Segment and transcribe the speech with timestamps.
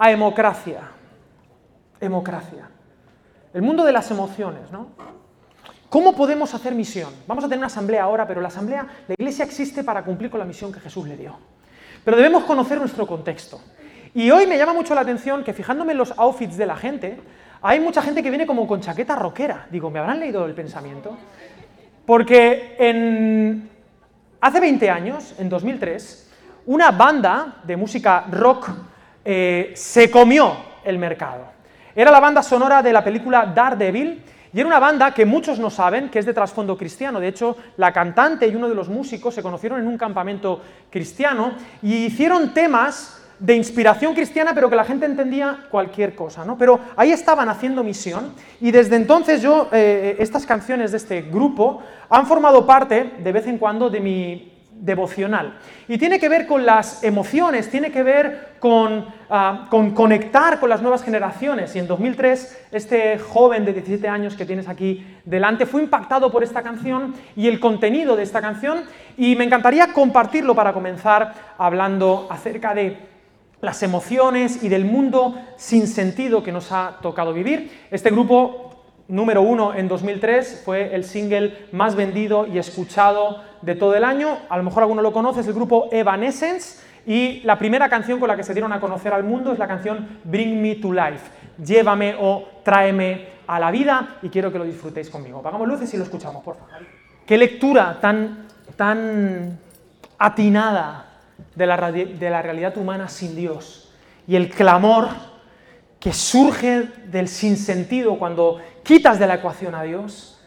[0.00, 0.80] a hemocracia.
[2.00, 2.70] Hemocracia.
[3.52, 4.88] El mundo de las emociones, ¿no?
[5.90, 7.12] ¿Cómo podemos hacer misión?
[7.26, 10.40] Vamos a tener una asamblea ahora, pero la asamblea, la iglesia existe para cumplir con
[10.40, 11.36] la misión que Jesús le dio.
[12.02, 13.60] Pero debemos conocer nuestro contexto.
[14.14, 17.20] Y hoy me llama mucho la atención que fijándome en los outfits de la gente,
[17.60, 19.66] hay mucha gente que viene como con chaqueta rockera.
[19.70, 21.14] Digo, ¿me habrán leído el pensamiento?
[22.06, 23.68] Porque
[24.40, 26.30] hace 20 años, en 2003,
[26.66, 28.70] una banda de música rock
[29.24, 31.44] eh, se comió el mercado.
[31.94, 35.70] Era la banda sonora de la película Daredevil y era una banda que muchos no
[35.70, 37.20] saben que es de trasfondo cristiano.
[37.20, 41.52] De hecho, la cantante y uno de los músicos se conocieron en un campamento cristiano
[41.82, 46.58] y hicieron temas de inspiración cristiana, pero que la gente entendía cualquier cosa, ¿no?
[46.58, 51.82] Pero ahí estaban haciendo misión y desde entonces yo, eh, estas canciones de este grupo
[52.10, 55.58] han formado parte de vez en cuando de mi devocional.
[55.88, 60.70] Y tiene que ver con las emociones, tiene que ver con, ah, con, conectar con
[60.70, 61.76] las nuevas generaciones.
[61.76, 66.42] Y en 2003, este joven de 17 años que tienes aquí delante fue impactado por
[66.42, 68.84] esta canción y el contenido de esta canción.
[69.16, 73.10] Y me encantaría compartirlo para comenzar hablando acerca de
[73.60, 77.70] las emociones y del mundo sin sentido que nos ha tocado vivir.
[77.90, 78.69] Este grupo
[79.10, 84.38] número uno en 2003, fue el single más vendido y escuchado de todo el año.
[84.48, 86.80] A lo mejor alguno lo conoce, es el grupo Evanescence.
[87.06, 89.66] Y la primera canción con la que se dieron a conocer al mundo es la
[89.66, 91.30] canción Bring Me to Life.
[91.62, 95.42] Llévame o tráeme a la vida y quiero que lo disfrutéis conmigo.
[95.42, 96.70] Pagamos luces y lo escuchamos, por favor.
[97.26, 99.58] Qué lectura tan, tan
[100.18, 101.06] atinada
[101.54, 103.92] de la, de la realidad humana sin Dios
[104.26, 105.08] y el clamor
[106.00, 110.40] que surge del sinsentido cuando quitas de la ecuación a Dios,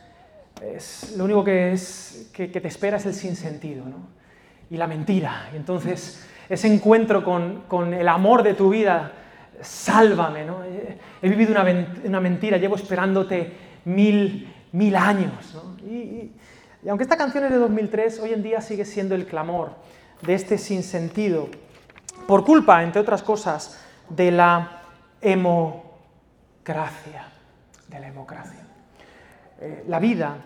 [0.61, 4.07] es, lo único que, es, que, te espera es el sinsentido ¿no?
[4.71, 5.49] y la mentira.
[5.53, 9.11] Y entonces ese encuentro con, el amor de tu vida,
[9.61, 10.43] sálvame.
[10.43, 10.63] ¿no?
[11.21, 13.53] He vivido una, mentira, llevo esperándote
[13.85, 15.55] mil, mil años.
[15.87, 16.31] Y,
[16.83, 19.71] y aunque esta canción es de 2003, hoy en día sigue siendo el clamor
[20.23, 21.49] de este sinsentido,
[22.27, 23.79] por culpa, entre otras cosas,
[24.09, 24.82] de la
[25.23, 27.27] hemocracia,
[27.87, 28.59] de la democracia.
[29.59, 30.37] Eh, la vida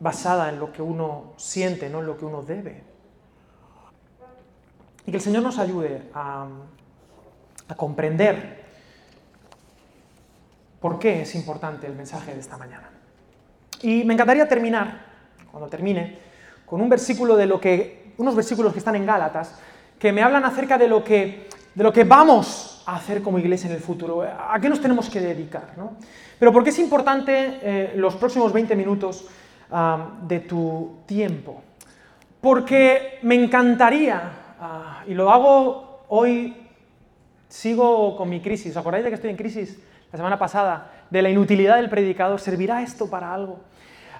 [0.00, 2.82] basada en lo que uno siente, no en lo que uno debe.
[5.06, 6.46] Y que el Señor nos ayude a,
[7.68, 8.64] a comprender
[10.80, 12.90] por qué es importante el mensaje de esta mañana.
[13.82, 15.06] Y me encantaría terminar,
[15.50, 16.18] cuando termine,
[16.66, 19.58] con un versículo de lo que, unos versículos que están en Gálatas,
[19.98, 23.76] que me hablan acerca de lo que, de lo que vamos hacer como iglesia en
[23.76, 24.22] el futuro?
[24.22, 25.74] ¿A qué nos tenemos que dedicar?
[26.36, 29.26] Pero ¿por qué es importante eh, los próximos 20 minutos
[30.26, 31.62] de tu tiempo?
[32.40, 34.22] Porque me encantaría,
[34.60, 36.66] ah, y lo hago hoy,
[37.48, 39.78] sigo con mi crisis, ¿os acordáis de que estoy en crisis
[40.10, 40.90] la semana pasada?
[41.10, 43.60] De la inutilidad del predicador, ¿servirá esto para algo?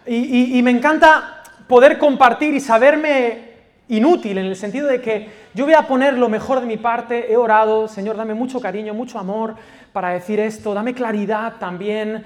[0.06, 3.47] y me encanta poder compartir y saberme
[3.88, 7.32] inútil en el sentido de que yo voy a poner lo mejor de mi parte,
[7.32, 9.54] he orado, Señor, dame mucho cariño, mucho amor
[9.92, 12.22] para decir esto, dame claridad también,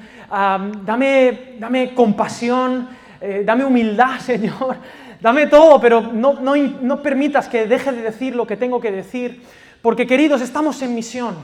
[0.85, 2.89] dame, dame compasión,
[3.21, 4.77] eh, dame humildad, Señor,
[5.21, 8.91] dame todo, pero no, no, no permitas que deje de decir lo que tengo que
[8.91, 9.43] decir,
[9.81, 11.37] porque queridos, estamos en misión,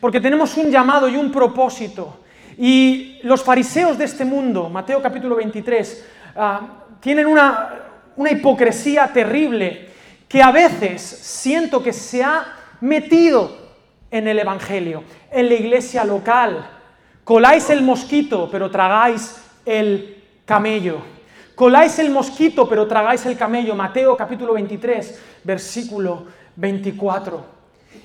[0.00, 2.18] porque tenemos un llamado y un propósito.
[2.56, 6.60] Y los fariseos de este mundo, Mateo capítulo 23, ah,
[7.00, 9.88] tienen una, una hipocresía terrible
[10.28, 12.44] que a veces siento que se ha
[12.80, 13.56] metido
[14.10, 16.68] en el Evangelio, en la iglesia local.
[17.24, 20.98] Coláis el mosquito, pero tragáis el camello.
[21.54, 23.74] Coláis el mosquito, pero tragáis el camello.
[23.74, 26.26] Mateo capítulo 23, versículo
[26.56, 27.44] 24.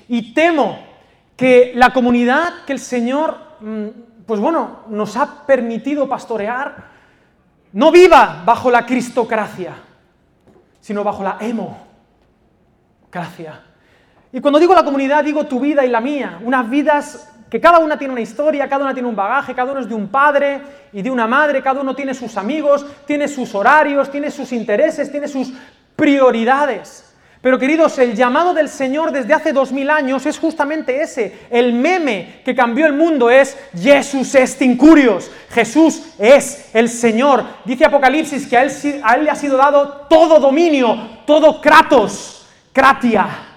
[0.08, 0.78] Y temo
[1.36, 3.86] que la comunidad que el Señor, mm,
[4.26, 6.90] pues bueno, nos ha permitido pastorear,
[7.72, 9.74] no viva bajo la cristocracia
[10.80, 11.38] sino bajo la
[13.10, 13.60] gracia.
[14.32, 17.80] Y cuando digo la comunidad, digo tu vida y la mía, unas vidas que cada
[17.80, 20.60] una tiene una historia, cada una tiene un bagaje, cada uno es de un padre
[20.92, 25.10] y de una madre, cada uno tiene sus amigos, tiene sus horarios, tiene sus intereses,
[25.10, 25.52] tiene sus
[25.96, 27.09] prioridades.
[27.42, 31.46] Pero queridos, el llamado del Señor desde hace dos mil años es justamente ese.
[31.50, 35.30] El meme que cambió el mundo es Jesús est incurios.
[35.50, 37.44] Jesús es el Señor.
[37.64, 38.70] Dice Apocalipsis que él,
[39.02, 43.49] a él le ha sido dado todo dominio, todo kratos, kratia.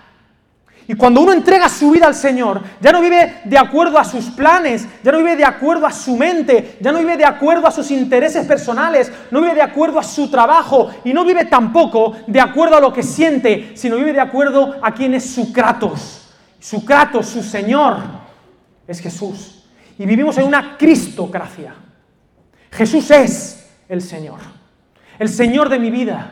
[0.88, 4.26] Y cuando uno entrega su vida al Señor, ya no vive de acuerdo a sus
[4.26, 7.72] planes, ya no vive de acuerdo a su mente, ya no vive de acuerdo a
[7.72, 12.42] sus intereses personales, no vive de acuerdo a su trabajo y no vive tampoco de
[12.42, 16.20] acuerdo a lo que siente, sino vive de acuerdo a quién es su Kratos.
[16.60, 17.98] su Kratos, su Señor,
[18.88, 19.64] es Jesús.
[19.98, 21.76] Y vivimos en una cristocracia.
[22.72, 24.40] Jesús es el Señor,
[25.20, 26.32] el Señor de mi vida,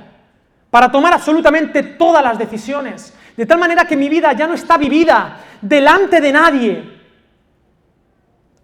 [0.69, 4.77] para tomar absolutamente todas las decisiones, de tal manera que mi vida ya no está
[4.77, 7.01] vivida delante de nadie,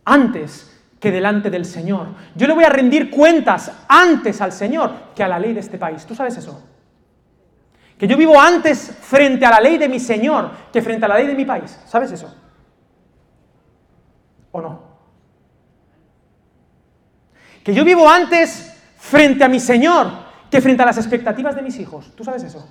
[0.06, 2.08] antes que delante del Señor.
[2.36, 5.78] Yo le voy a rendir cuentas antes al Señor que a la ley de este
[5.78, 6.06] país.
[6.06, 6.64] ¿Tú sabes eso?
[7.98, 11.18] Que yo vivo antes frente a la ley de mi Señor que frente a la
[11.18, 11.80] ley de mi país.
[11.86, 12.34] ¿Sabes eso?
[14.52, 14.82] ¿O no?
[17.64, 20.08] Que yo vivo antes frente a mi Señor
[20.50, 22.14] que frente a las expectativas de mis hijos.
[22.16, 22.68] ¿Tú sabes eso?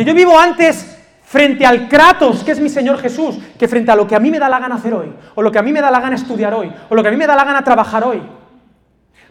[0.00, 3.94] Que yo vivo antes frente al Kratos, que es mi Señor Jesús, que frente a
[3.94, 5.74] lo que a mí me da la gana hacer hoy, o lo que a mí
[5.74, 7.62] me da la gana estudiar hoy, o lo que a mí me da la gana
[7.62, 8.22] trabajar hoy.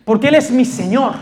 [0.05, 1.13] Porque Él es mi Señor.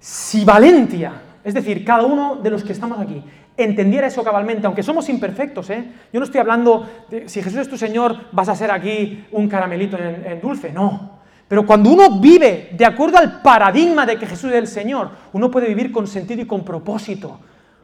[0.00, 1.12] Si Valentia,
[1.44, 3.22] es decir, cada uno de los que estamos aquí,
[3.54, 5.84] entendiera eso cabalmente, aunque somos imperfectos, ¿eh?
[6.10, 6.88] Yo no estoy hablando
[7.26, 11.18] si Jesús es tu Señor, vas a ser aquí un caramelito en, en dulce, no.
[11.46, 15.50] Pero cuando uno vive de acuerdo al paradigma de que Jesús es el Señor, uno
[15.50, 17.38] puede vivir con sentido y con propósito.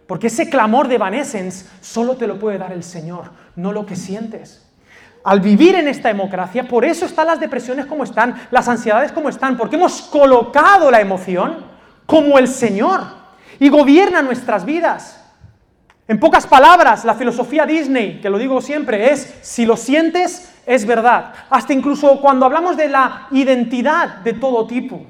[0.08, 3.94] Porque ese clamor de Vanessens solo te lo puede dar el Señor, no lo que
[3.94, 4.66] sientes.
[5.22, 9.28] Al vivir en esta democracia, por eso están las depresiones como están, las ansiedades como
[9.28, 11.66] están, porque hemos colocado la emoción
[12.06, 13.02] como el Señor
[13.60, 15.22] y gobierna nuestras vidas.
[16.08, 20.86] En pocas palabras, la filosofía Disney, que lo digo siempre, es si lo sientes, es
[20.86, 21.34] verdad.
[21.50, 25.04] Hasta incluso cuando hablamos de la identidad de todo tipo.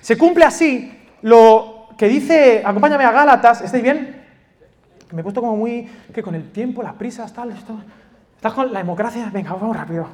[0.00, 1.71] Se cumple así lo
[2.02, 4.24] que dice, acompáñame a Gálatas, ¿estáis bien?
[5.12, 7.78] Me he puesto como muy, que con el tiempo, las prisas, tal, esto,
[8.34, 9.30] ¿estás con la democracia?
[9.32, 10.08] Venga, vamos rápido.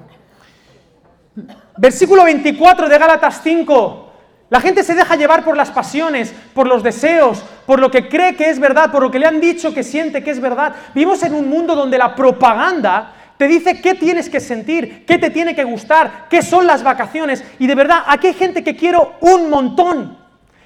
[1.78, 4.12] Versículo 24 de Gálatas 5.
[4.50, 8.36] La gente se deja llevar por las pasiones, por los deseos, por lo que cree
[8.36, 10.74] que es verdad, por lo que le han dicho que siente que es verdad.
[10.94, 15.30] Vivimos en un mundo donde la propaganda te dice qué tienes que sentir, qué te
[15.30, 17.42] tiene que gustar, qué son las vacaciones.
[17.58, 20.17] Y de verdad, aquí hay gente que quiero un montón.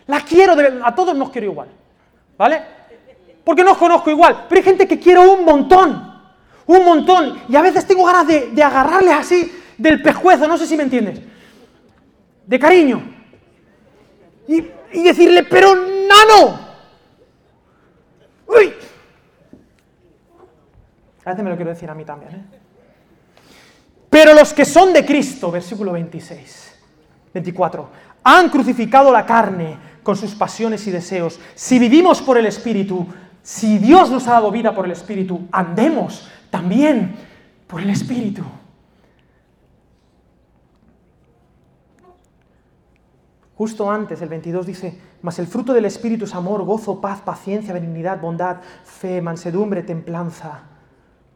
[0.07, 0.55] La quiero,
[0.85, 1.69] a todos nos quiero igual.
[2.37, 2.63] ¿Vale?
[3.45, 4.47] Porque no os conozco igual.
[4.49, 6.13] Pero hay gente que quiero un montón.
[6.67, 7.43] Un montón.
[7.49, 10.85] Y a veces tengo ganas de, de agarrarles así del pescuezo, no sé si me
[10.85, 11.21] entiendes.
[12.47, 13.03] De cariño.
[14.47, 16.59] Y, y decirle, pero nano.
[18.47, 18.75] Uy.
[21.25, 22.33] A veces me lo quiero decir a mí también.
[22.35, 22.45] ¿eh?
[24.11, 26.81] Pero los que son de Cristo, versículo 26,
[27.33, 27.89] 24,
[28.25, 31.41] han crucificado la carne con sus pasiones y deseos.
[31.55, 33.07] Si vivimos por el Espíritu,
[33.43, 37.17] si Dios nos ha dado vida por el Espíritu, andemos también
[37.67, 38.45] por el Espíritu.
[43.57, 47.73] Justo antes, el 22 dice, mas el fruto del Espíritu es amor, gozo, paz, paciencia,
[47.73, 50.63] benignidad, bondad, fe, mansedumbre, templanza.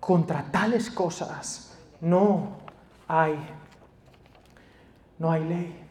[0.01, 2.59] Contra tales cosas no
[3.07, 3.37] hay,
[5.19, 5.86] no hay ley.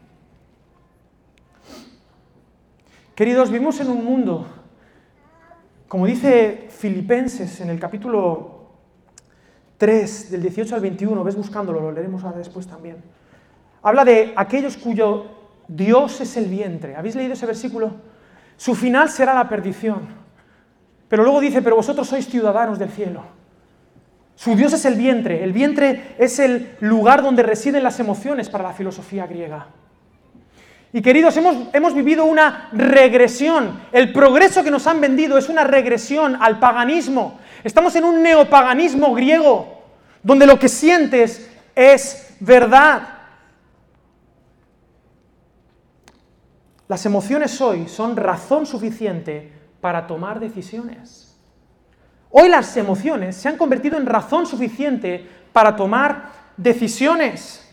[3.16, 4.46] Queridos, vivimos en un mundo,
[5.88, 8.66] como dice Filipenses en el capítulo
[9.78, 12.98] 3, del 18 al 21, ves buscándolo, lo leeremos ahora después también.
[13.82, 15.30] Habla de aquellos cuyo
[15.66, 16.94] Dios es el vientre.
[16.94, 17.92] ¿Habéis leído ese versículo?
[18.58, 20.08] Su final será la perdición.
[21.08, 23.22] Pero luego dice, pero vosotros sois ciudadanos del cielo.
[24.34, 25.42] Su Dios es el vientre.
[25.42, 29.68] El vientre es el lugar donde residen las emociones para la filosofía griega.
[30.92, 33.80] Y queridos, hemos, hemos, vivido una regresión.
[33.92, 37.38] El progreso que nos han vendido es una regresión al paganismo.
[37.64, 39.82] Estamos en un neopaganismo griego,
[40.22, 43.16] donde lo que sientes es verdad.
[46.88, 51.36] Las emociones hoy son razón suficiente para tomar decisiones.
[52.30, 57.65] Hoy las emociones se han convertido en razón suficiente para tomar decisiones.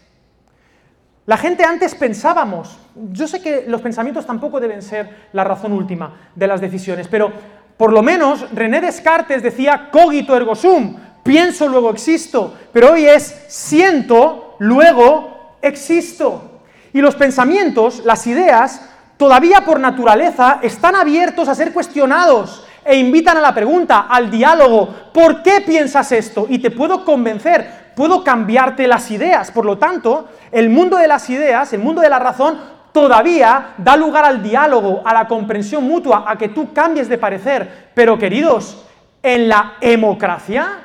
[1.26, 2.78] La gente antes pensábamos,
[3.12, 7.32] yo sé que los pensamientos tampoco deben ser la razón última de las decisiones, pero
[7.78, 13.46] por lo menos René Descartes decía cogito ergo sum, pienso luego existo, pero hoy es
[13.48, 16.60] siento luego existo.
[16.92, 23.38] Y los pensamientos, las ideas, todavía por naturaleza están abiertos a ser cuestionados e invitan
[23.38, 26.48] a la pregunta, al diálogo, ¿por qué piensas esto?
[26.50, 29.52] Y te puedo convencer, puedo cambiarte las ideas.
[29.52, 32.60] Por lo tanto, el mundo de las ideas, el mundo de la razón,
[32.92, 37.92] todavía da lugar al diálogo, a la comprensión mutua, a que tú cambies de parecer.
[37.94, 38.86] Pero queridos,
[39.22, 40.80] en la democracia,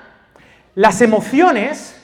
[0.74, 2.00] las emociones,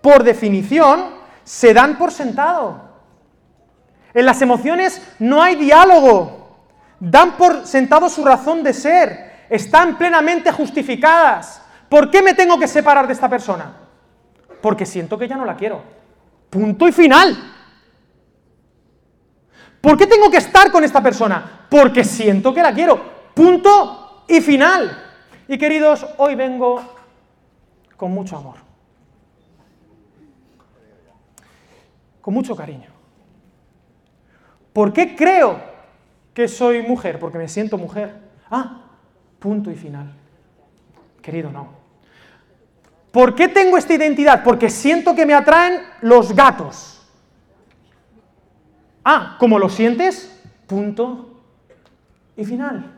[0.00, 2.88] por definición, se dan por sentado.
[4.14, 6.56] En las emociones no hay diálogo,
[7.00, 11.62] dan por sentado su razón de ser, están plenamente justificadas.
[11.88, 13.72] ¿Por qué me tengo que separar de esta persona?
[14.60, 15.82] Porque siento que ya no la quiero.
[16.50, 17.36] Punto y final.
[19.80, 21.66] ¿Por qué tengo que estar con esta persona?
[21.70, 23.00] Porque siento que la quiero.
[23.34, 25.04] Punto y final.
[25.46, 26.82] Y queridos, hoy vengo
[27.96, 28.56] con mucho amor.
[32.20, 32.90] Con mucho cariño.
[34.72, 35.60] ¿Por qué creo
[36.34, 37.18] que soy mujer?
[37.18, 38.14] Porque me siento mujer.
[38.50, 38.82] Ah,
[39.38, 40.12] punto y final.
[41.22, 41.77] Querido, no.
[43.12, 44.44] ¿Por qué tengo esta identidad?
[44.44, 47.00] Porque siento que me atraen los gatos.
[49.04, 50.30] Ah, ¿cómo lo sientes?
[50.66, 51.40] Punto
[52.36, 52.94] y final.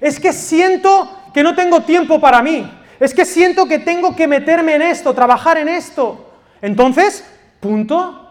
[0.00, 2.70] Es que siento que no tengo tiempo para mí.
[2.98, 6.32] Es que siento que tengo que meterme en esto, trabajar en esto.
[6.62, 7.24] Entonces,
[7.60, 8.23] punto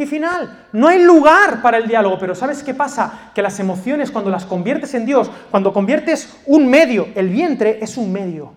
[0.00, 0.66] y final.
[0.72, 3.30] No hay lugar para el diálogo, pero ¿sabes qué pasa?
[3.34, 7.96] Que las emociones, cuando las conviertes en Dios, cuando conviertes un medio, el vientre es
[7.96, 8.52] un medio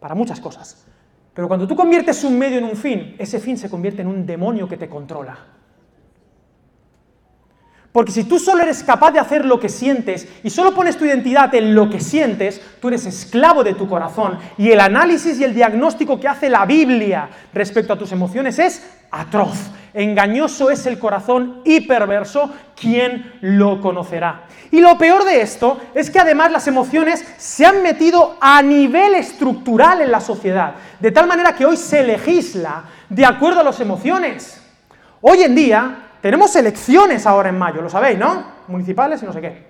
[0.00, 0.84] para muchas cosas.
[1.34, 4.26] Pero cuando tú conviertes un medio en un fin, ese fin se convierte en un
[4.26, 5.38] demonio que te controla.
[7.92, 11.06] Porque si tú solo eres capaz de hacer lo que sientes y solo pones tu
[11.06, 14.38] identidad en lo que sientes, tú eres esclavo de tu corazón.
[14.58, 18.86] Y el análisis y el diagnóstico que hace la Biblia respecto a tus emociones es
[19.10, 19.70] atroz.
[19.94, 24.42] Engañoso es el corazón y perverso, ¿quién lo conocerá?
[24.70, 29.14] Y lo peor de esto es que además las emociones se han metido a nivel
[29.14, 33.80] estructural en la sociedad, de tal manera que hoy se legisla de acuerdo a las
[33.80, 34.60] emociones.
[35.22, 38.44] Hoy en día tenemos elecciones ahora en mayo, lo sabéis, ¿no?
[38.68, 39.66] Municipales y no sé qué.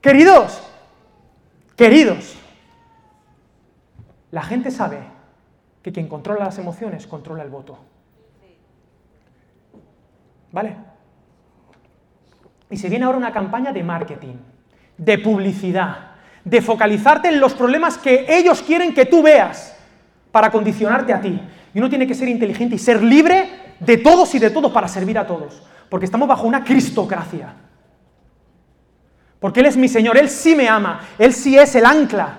[0.00, 0.62] Queridos,
[1.76, 2.36] queridos,
[4.30, 4.98] la gente sabe
[5.82, 7.78] que quien controla las emociones controla el voto.
[10.52, 10.76] ¿Vale?
[12.70, 14.36] Y se viene ahora una campaña de marketing,
[14.96, 16.12] de publicidad,
[16.44, 19.76] de focalizarte en los problemas que ellos quieren que tú veas
[20.30, 21.40] para condicionarte a ti.
[21.74, 24.88] Y uno tiene que ser inteligente y ser libre de todos y de todos para
[24.88, 25.62] servir a todos.
[25.88, 27.54] Porque estamos bajo una cristocracia.
[29.40, 32.38] Porque Él es mi Señor, Él sí me ama, Él sí es el ancla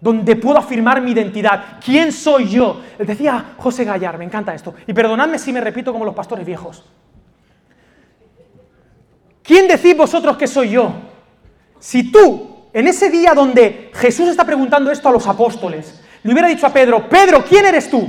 [0.00, 1.78] donde puedo afirmar mi identidad.
[1.82, 2.82] ¿Quién soy yo?
[2.98, 4.74] Decía José Gallar, me encanta esto.
[4.86, 6.84] Y perdonadme si me repito como los pastores viejos.
[9.42, 10.92] ¿Quién decís vosotros que soy yo?
[11.78, 16.48] Si tú, en ese día donde Jesús está preguntando esto a los apóstoles, le hubiera
[16.48, 18.08] dicho a Pedro, Pedro, ¿quién eres tú?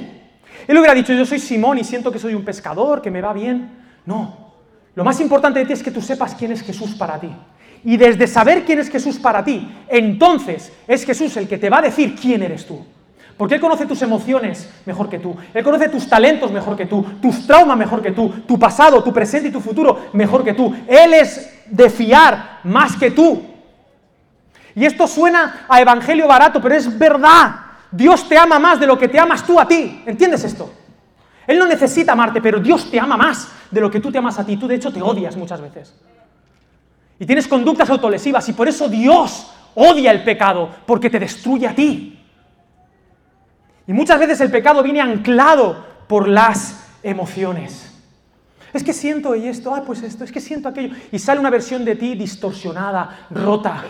[0.67, 3.33] Él hubiera dicho, yo soy Simón y siento que soy un pescador, que me va
[3.33, 3.69] bien.
[4.05, 4.47] No.
[4.95, 7.29] Lo más importante de ti es que tú sepas quién es Jesús para ti.
[7.83, 11.77] Y desde saber quién es Jesús para ti, entonces es Jesús el que te va
[11.79, 12.83] a decir quién eres tú.
[13.37, 15.37] Porque Él conoce tus emociones mejor que tú.
[15.53, 19.13] Él conoce tus talentos mejor que tú, tus traumas mejor que tú, tu pasado, tu
[19.13, 20.75] presente y tu futuro mejor que tú.
[20.87, 23.43] Él es de fiar más que tú.
[24.73, 27.66] Y esto suena a evangelio barato, pero es verdad.
[27.91, 30.03] Dios te ama más de lo que te amas tú a ti.
[30.05, 30.71] ¿Entiendes esto?
[31.45, 34.37] Él no necesita amarte, pero Dios te ama más de lo que tú te amas
[34.37, 34.57] a ti.
[34.57, 35.93] Tú de hecho te odias muchas veces.
[37.19, 41.75] Y tienes conductas autolesivas y por eso Dios odia el pecado, porque te destruye a
[41.75, 42.19] ti.
[43.87, 47.93] Y muchas veces el pecado viene anclado por las emociones.
[48.73, 50.93] Es que siento y esto, ah, pues esto, es que siento aquello.
[51.11, 53.83] Y sale una versión de ti distorsionada, rota.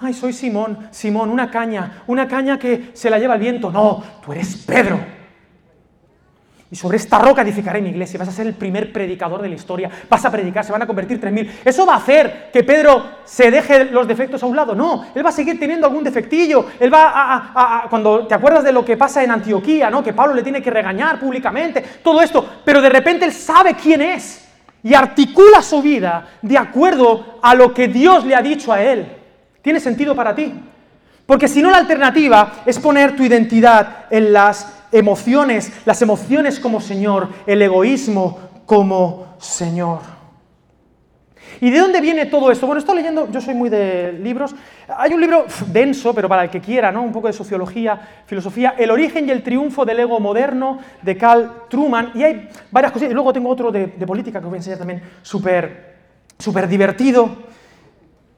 [0.00, 3.70] Ay, soy Simón, Simón, una caña, una caña que se la lleva el viento.
[3.70, 5.18] No, tú eres Pedro.
[6.70, 8.18] Y sobre esta roca edificaré mi iglesia.
[8.18, 9.90] Vas a ser el primer predicador de la historia.
[10.08, 11.50] Vas a predicar, se van a convertir 3.000.
[11.64, 14.74] ¿Eso va a hacer que Pedro se deje los defectos a un lado?
[14.74, 16.66] No, él va a seguir teniendo algún defectillo.
[16.78, 20.04] Él va a, a, cuando te acuerdas de lo que pasa en Antioquía, ¿no?
[20.04, 22.46] Que Pablo le tiene que regañar públicamente, todo esto.
[22.64, 24.46] Pero de repente él sabe quién es
[24.82, 29.17] y articula su vida de acuerdo a lo que Dios le ha dicho a él.
[29.62, 30.52] ¿Tiene sentido para ti?
[31.26, 36.80] Porque si no, la alternativa es poner tu identidad en las emociones, las emociones como
[36.80, 40.18] Señor, el egoísmo como Señor.
[41.60, 42.66] ¿Y de dónde viene todo esto?
[42.66, 44.54] Bueno, estoy leyendo, yo soy muy de libros.
[44.96, 47.02] Hay un libro denso, pero para el que quiera, ¿no?
[47.02, 51.64] Un poco de sociología, filosofía, El origen y el triunfo del ego moderno, de Carl
[51.68, 52.12] Truman.
[52.14, 53.10] Y hay varias cosas.
[53.10, 55.98] Y luego tengo otro de, política que os voy a enseñar también, súper
[56.38, 57.48] súper divertido.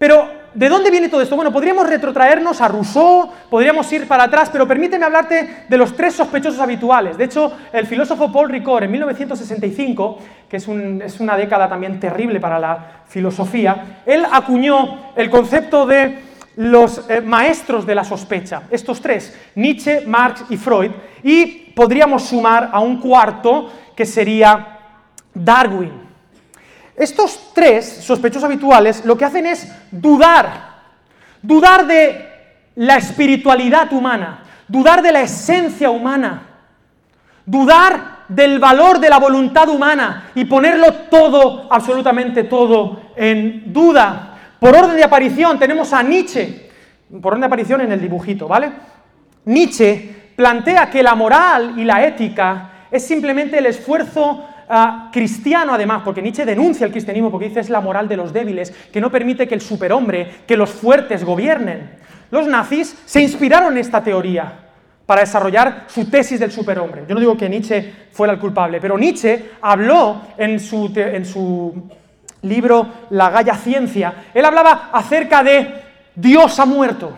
[0.00, 1.36] Pero ¿De dónde viene todo esto?
[1.36, 6.14] Bueno, podríamos retrotraernos a Rousseau, podríamos ir para atrás, pero permíteme hablarte de los tres
[6.14, 7.16] sospechosos habituales.
[7.16, 10.66] De hecho, el filósofo Paul Ricoeur, en 1965, que es,
[11.20, 16.18] una década también terrible para la filosofía, él acuñó el concepto de
[16.56, 20.90] los eh, maestros de la sospecha, estos tres, Nietzsche, Marx y Freud,
[21.22, 24.78] y podríamos sumar a un cuarto que sería
[25.32, 25.99] Darwin.
[27.00, 30.46] Estos tres sospechosos habituales lo que hacen es dudar,
[31.40, 32.28] dudar de
[32.74, 36.42] la espiritualidad humana, dudar de la esencia humana,
[37.46, 44.36] dudar del valor de la voluntad humana y ponerlo todo, absolutamente todo, en duda.
[44.60, 46.70] Por orden de aparición tenemos a Nietzsche,
[47.22, 48.72] por orden de aparición en el dibujito, ¿vale?
[49.46, 56.02] Nietzsche plantea que la moral y la ética es simplemente el esfuerzo ah, cristiano además,
[56.04, 59.10] porque Nietzsche denuncia el cristianismo porque dice es la moral de los débiles, que no
[59.10, 61.98] permite que el superhombre, que los fuertes gobiernen.
[62.30, 64.52] Los nazis se inspiraron en esta teoría
[65.04, 67.04] para desarrollar su tesis del superhombre.
[67.08, 71.90] Yo no digo que Nietzsche fuera el culpable, pero Nietzsche habló en su, en su
[72.42, 75.74] libro La Gaya Ciencia, él hablaba acerca de
[76.14, 77.12] Dios ha muerto.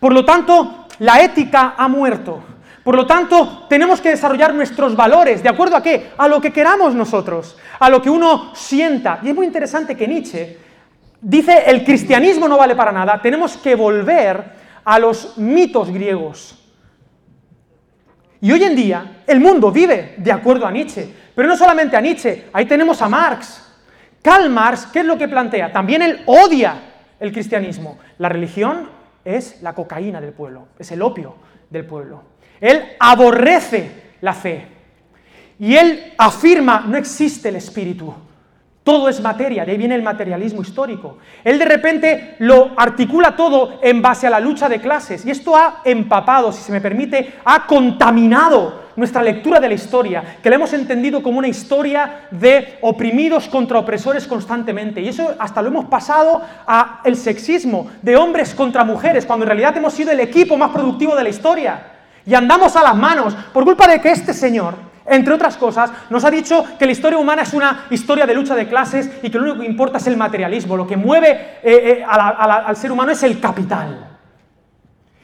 [0.00, 2.42] Por lo tanto, la ética ha muerto.
[2.82, 6.10] Por lo tanto, tenemos que desarrollar nuestros valores, ¿de acuerdo a qué?
[6.18, 9.20] A lo que queramos nosotros, a lo que uno sienta.
[9.22, 10.58] Y es muy interesante que Nietzsche
[11.20, 14.44] dice, el cristianismo no vale para nada, tenemos que volver
[14.84, 16.58] a los mitos griegos.
[18.40, 22.00] Y hoy en día el mundo vive de acuerdo a Nietzsche, pero no solamente a
[22.00, 23.60] Nietzsche, ahí tenemos a Marx.
[24.20, 25.72] Karl Marx, ¿qué es lo que plantea?
[25.72, 26.74] También él odia
[27.20, 27.98] el cristianismo.
[28.18, 28.88] La religión
[29.24, 31.36] es la cocaína del pueblo, es el opio
[31.70, 32.31] del pueblo.
[32.62, 33.90] Él aborrece
[34.20, 34.66] la fe.
[35.58, 38.14] Y él afirma, no existe el espíritu.
[38.84, 41.18] Todo es materia, de ahí viene el materialismo histórico.
[41.44, 45.56] Él de repente lo articula todo en base a la lucha de clases y esto
[45.56, 50.56] ha empapado, si se me permite, ha contaminado nuestra lectura de la historia, que la
[50.56, 55.00] hemos entendido como una historia de oprimidos contra opresores constantemente.
[55.00, 59.48] Y eso hasta lo hemos pasado a el sexismo, de hombres contra mujeres, cuando en
[59.48, 61.91] realidad hemos sido el equipo más productivo de la historia.
[62.26, 64.74] Y andamos a las manos por culpa de que este señor,
[65.06, 68.54] entre otras cosas, nos ha dicho que la historia humana es una historia de lucha
[68.54, 70.76] de clases y que lo único que importa es el materialismo.
[70.76, 71.30] Lo que mueve
[71.62, 74.08] eh, eh, al ser humano es el capital.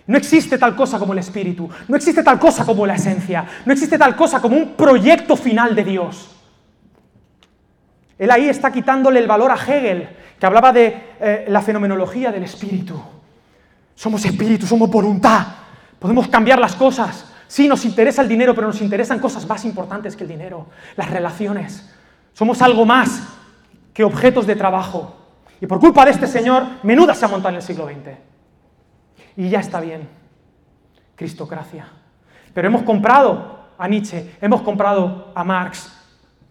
[0.08, 3.74] No existe tal cosa como el espíritu, no existe tal cosa como la esencia, no
[3.74, 6.34] existe tal cosa como un proyecto final de Dios.
[8.18, 10.08] Él ahí está quitándole el valor a Hegel,
[10.40, 12.98] que hablaba de eh, la fenomenología del espíritu.
[13.94, 15.46] Somos espíritu, somos voluntad.
[15.98, 17.32] Podemos cambiar las cosas.
[17.46, 21.10] Sí, nos interesa el dinero, pero nos interesan cosas más importantes que el dinero, las
[21.10, 21.88] relaciones.
[22.32, 23.22] Somos algo más
[23.92, 25.16] que objetos de trabajo.
[25.60, 28.16] Y por culpa de este señor, menuda se ha montado en el siglo XX.
[29.36, 30.08] Y ya está bien.
[31.16, 31.88] Cristocracia.
[32.54, 35.92] Pero hemos comprado a Nietzsche, hemos comprado a Marx.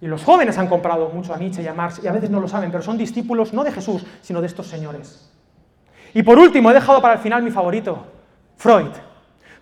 [0.01, 2.39] Y los jóvenes han comprado mucho a Nietzsche y a Marx, y a veces no
[2.39, 5.31] lo saben, pero son discípulos no de Jesús, sino de estos señores.
[6.13, 8.05] Y por último, he dejado para el final mi favorito,
[8.57, 8.91] Freud.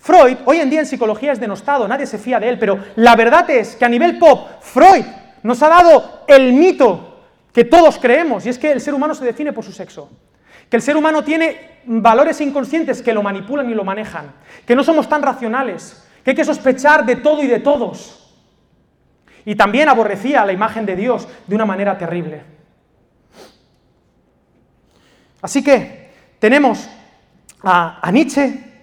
[0.05, 3.15] Freud hoy en día en psicología es denostado, nadie se fía de él, pero la
[3.15, 5.03] verdad es que a nivel pop, Freud
[5.41, 9.25] nos ha dado el mito que todos creemos, y es que el ser humano se
[9.25, 10.11] define por su sexo,
[10.69, 14.31] que el ser humano tiene valores inconscientes que lo manipulan y lo manejan,
[14.63, 18.31] que no somos tan racionales, que hay que sospechar de todo y de todos.
[19.43, 22.43] Y también aborrecía la imagen de Dios de una manera terrible.
[25.41, 26.87] Así que tenemos
[27.63, 28.74] a, a Nietzsche,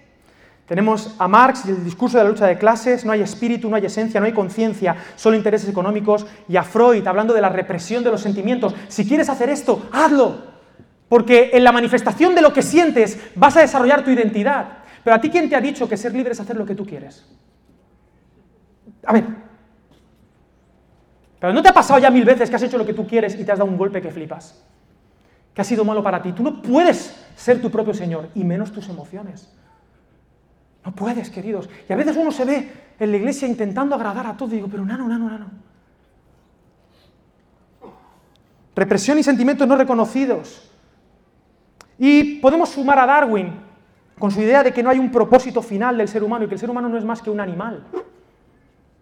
[0.65, 3.75] tenemos a Marx y el discurso de la lucha de clases, no hay espíritu, no
[3.75, 8.03] hay esencia, no hay conciencia, solo intereses económicos, y a Freud hablando de la represión
[8.03, 8.73] de los sentimientos.
[8.87, 10.53] Si quieres hacer esto, hazlo,
[11.09, 14.79] porque en la manifestación de lo que sientes vas a desarrollar tu identidad.
[15.03, 16.85] Pero a ti, ¿quién te ha dicho que ser libre es hacer lo que tú
[16.85, 17.25] quieres?
[19.05, 19.25] A ver.
[21.39, 23.37] Pero ¿no te ha pasado ya mil veces que has hecho lo que tú quieres
[23.37, 24.63] y te has dado un golpe que flipas?
[25.53, 26.31] Que ha sido malo para ti.
[26.31, 29.53] Tú no puedes ser tu propio Señor, y menos tus emociones.
[30.85, 31.69] No puedes, queridos.
[31.87, 34.67] Y a veces uno se ve en la iglesia intentando agradar a todo y digo,
[34.67, 35.47] pero nano, nano, nano.
[38.75, 40.69] Represión y sentimientos no reconocidos.
[41.97, 43.53] Y podemos sumar a Darwin
[44.17, 46.55] con su idea de que no hay un propósito final del ser humano y que
[46.55, 47.83] el ser humano no es más que un animal.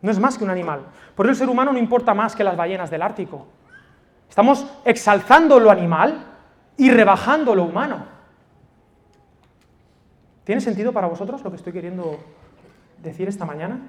[0.01, 0.81] No es más que un animal.
[1.15, 3.47] Por eso el ser humano no importa más que las ballenas del Ártico.
[4.29, 6.25] Estamos exalzando lo animal
[6.77, 8.05] y rebajando lo humano.
[10.51, 12.19] ¿Tiene sentido para vosotros lo que estoy queriendo
[13.01, 13.79] decir esta mañana?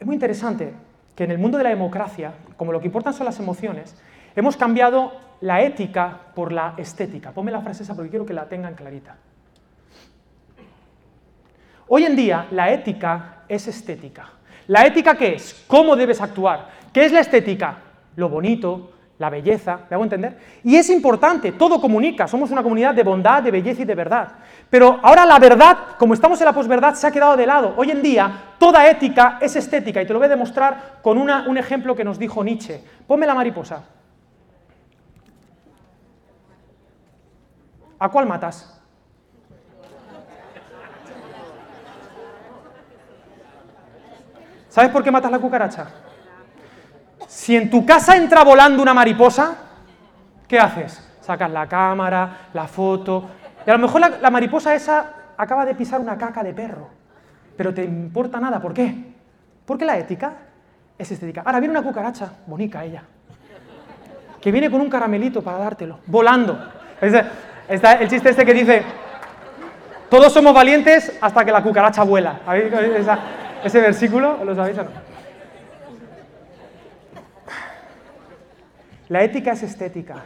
[0.00, 0.72] Es muy interesante
[1.14, 3.96] que en el mundo de la democracia, como lo que importan son las emociones,
[4.34, 7.32] hemos cambiado la ética por la estética.
[7.32, 9.18] Ponme la frase esa porque quiero que la tengan clarita.
[11.88, 14.30] Hoy en día la ética es estética.
[14.68, 15.66] ¿La ética qué es?
[15.66, 16.70] ¿Cómo debes actuar?
[16.94, 17.83] ¿Qué es la estética?
[18.16, 20.38] Lo bonito, la belleza, ¿me hago entender?
[20.64, 24.28] Y es importante, todo comunica, somos una comunidad de bondad, de belleza y de verdad.
[24.68, 27.74] Pero ahora la verdad, como estamos en la posverdad, se ha quedado de lado.
[27.76, 31.58] Hoy en día, toda ética es estética, y te lo voy a demostrar con un
[31.58, 32.82] ejemplo que nos dijo Nietzsche.
[33.06, 33.84] Ponme la mariposa.
[37.98, 38.70] ¿A cuál matas?
[44.68, 45.86] ¿Sabes por qué matas la cucaracha?
[47.26, 49.56] Si en tu casa entra volando una mariposa,
[50.46, 51.02] ¿qué haces?
[51.20, 53.24] Sacas la cámara, la foto,
[53.66, 55.06] y a lo mejor la, mariposa esa
[55.36, 56.88] acaba de pisar una caca de perro,
[57.56, 59.12] pero te importa nada, ¿por qué?
[59.64, 60.34] Porque la ética
[60.98, 61.42] es estética.
[61.44, 63.02] Ahora viene una cucaracha, bonita ella,
[64.40, 66.58] que viene con un caramelito para dártelo, volando.
[67.68, 68.82] Está el chiste este que dice,
[70.10, 72.40] todos somos valientes hasta que la cucaracha vuela.
[73.64, 75.13] ¿Ese versículo lo sabéis o no?
[79.14, 80.24] La ética es estética.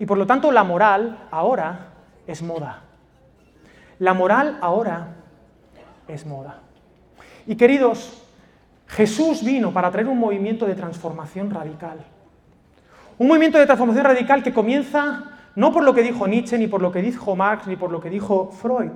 [0.00, 1.92] Y por lo tanto la moral ahora
[2.26, 2.82] es moda.
[4.00, 5.14] La moral ahora
[6.08, 6.62] es moda.
[7.46, 8.24] Y queridos,
[8.88, 11.98] Jesús vino para traer un movimiento de transformación radical.
[13.18, 16.82] Un movimiento de transformación radical que comienza no por lo que dijo Nietzsche, ni por
[16.82, 18.90] lo que dijo Marx, ni por lo que dijo Freud,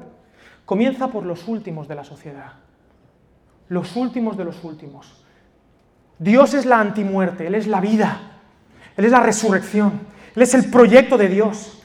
[0.64, 2.54] comienza por los últimos de la sociedad.
[3.68, 5.27] Los últimos de los últimos.
[6.18, 8.20] Dios es la antimuerte, Él es la vida,
[8.96, 10.00] Él es la resurrección,
[10.34, 11.82] Él es el proyecto de Dios.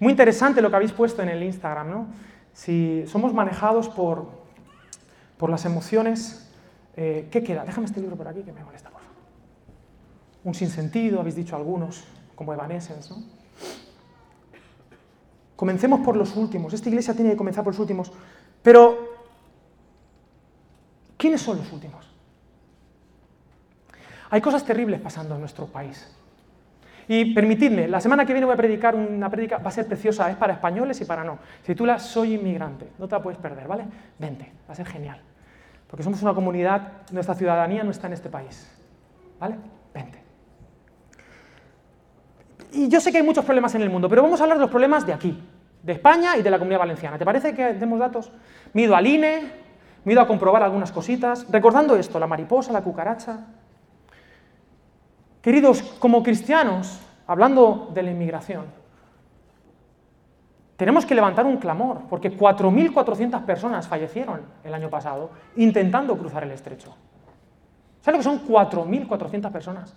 [0.00, 2.06] Muy interesante lo que habéis puesto en el Instagram, ¿no?
[2.52, 4.28] Si somos manejados por,
[5.36, 6.50] por las emociones,
[6.96, 7.64] eh, ¿qué queda?
[7.64, 9.16] Déjame este libro por aquí que me molesta, por favor.
[10.44, 13.22] Un sinsentido, habéis dicho algunos, como Evanescence, ¿no?
[15.58, 16.72] Comencemos por los últimos.
[16.72, 18.12] Esta iglesia tiene que comenzar por los últimos.
[18.62, 18.96] Pero,
[21.16, 22.07] ¿quiénes son los últimos?
[24.30, 26.14] Hay cosas terribles pasando en nuestro país.
[27.08, 30.30] Y permitidme, la semana que viene voy a predicar una prédica, va a ser preciosa,
[30.30, 31.38] es para españoles y para no.
[31.62, 33.84] Se titula Soy inmigrante, no te la puedes perder, ¿vale?
[34.18, 35.18] Vente, va a ser genial.
[35.88, 38.70] Porque somos una comunidad, nuestra ciudadanía no está en este país,
[39.40, 39.56] ¿vale?
[39.94, 40.22] Vente.
[42.72, 44.62] Y yo sé que hay muchos problemas en el mundo, pero vamos a hablar de
[44.62, 45.42] los problemas de aquí,
[45.82, 47.16] de España y de la comunidad valenciana.
[47.16, 48.30] ¿Te parece que demos datos?
[48.74, 49.50] Me he ido al INE,
[50.04, 53.46] me he ido a comprobar algunas cositas, recordando esto, la mariposa, la cucaracha.
[55.42, 58.66] Queridos, como cristianos, hablando de la inmigración,
[60.76, 66.52] tenemos que levantar un clamor, porque 4.400 personas fallecieron el año pasado intentando cruzar el
[66.52, 66.94] estrecho.
[68.00, 69.94] ¿Sabes lo que son 4.400 personas?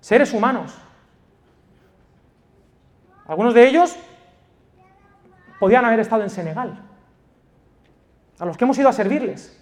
[0.00, 0.76] Seres humanos,
[3.26, 3.96] algunos de ellos
[5.60, 6.82] podían haber estado en Senegal,
[8.40, 9.56] a los que hemos ido a servirles.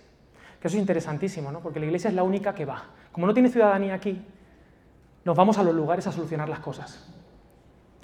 [0.60, 1.60] Que eso es interesantísimo, ¿no?
[1.60, 2.84] porque la iglesia es la única que va.
[3.12, 4.24] Como no tiene ciudadanía aquí,
[5.24, 7.06] nos vamos a los lugares a solucionar las cosas.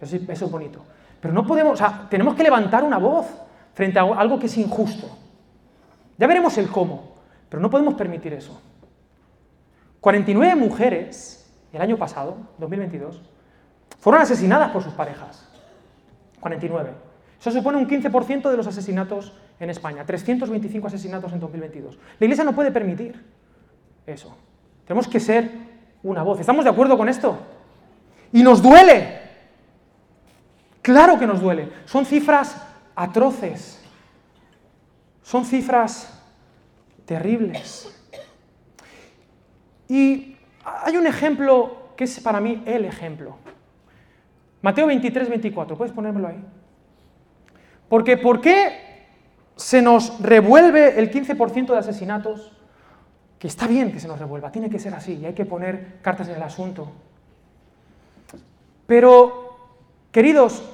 [0.01, 0.85] Eso, es bonito.
[1.21, 3.27] Pero no podemos, o sea, tenemos que levantar una voz
[3.73, 5.09] frente a algo que es injusto.
[6.19, 7.15] Ya veremos el cómo,
[7.49, 8.61] pero no podemos permitir eso.
[10.01, 13.23] 49 mujeres el año pasado, 2022,
[13.99, 15.49] fueron asesinadas por sus parejas.
[16.41, 16.91] 49.
[17.41, 21.99] Eso supone un 15% de los asesinatos en España, 325 asesinatos en 2022.
[22.19, 23.23] La Iglesia no puede permitir
[24.07, 24.37] eso.
[24.87, 25.51] Tenemos que ser
[26.05, 26.39] una voz.
[26.39, 27.37] ¿Estamos de acuerdo con esto?
[28.33, 29.21] Y nos duele.
[30.83, 31.71] Claro que nos duele.
[31.87, 32.57] Son cifras
[32.95, 33.83] atroces.
[35.23, 36.23] Son cifras
[37.07, 37.91] terribles.
[39.89, 43.37] Y hay un ejemplo que es para mí el ejemplo.
[44.61, 46.43] Mateo 23, 24, ¿puedes ponérmelo ahí?
[47.89, 49.07] Porque ¿por qué
[49.57, 52.53] se nos revuelve el 15% de asesinatos?
[53.45, 55.99] Que está bien que se nos revuelva, tiene que ser así y hay que poner
[56.01, 56.91] cartas en el asunto.
[58.87, 59.59] Pero,
[60.11, 60.65] queridos,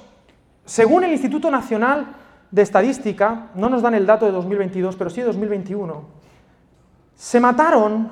[0.64, 2.14] según el Instituto Nacional
[2.48, 6.04] de Estadística, no nos dan el dato de 2022, pero sí de 2021,
[7.16, 8.08] se mataron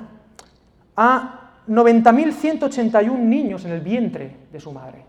[0.97, 5.05] a 90.181 niños en el vientre de su madre.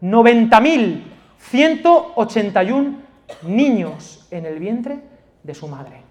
[0.00, 2.96] 90.181
[3.42, 5.02] niños en el vientre
[5.42, 6.03] de su madre.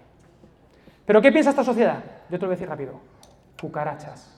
[1.06, 2.02] ¿Pero qué piensa esta sociedad?
[2.30, 3.00] Yo te lo voy a decir rápido.
[3.60, 4.30] Cucarachas.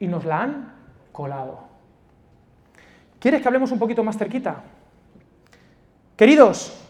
[0.00, 0.74] Y nos la han
[1.12, 1.68] colado.
[3.18, 4.62] ¿Quieres que hablemos un poquito más cerquita?
[6.16, 6.80] Queridos,